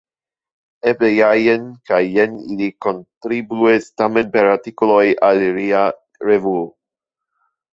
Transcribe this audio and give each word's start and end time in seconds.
Eble 0.91 1.09
ja 1.15 1.27
jen 1.39 1.67
kaj 1.89 1.99
jen 2.15 2.33
ili 2.55 2.69
kontribuos 2.85 3.91
tamen 4.03 4.33
per 4.37 4.49
artikoloj 4.55 5.05
al 5.29 5.45
nia 5.61 5.85
revuo. 6.31 6.69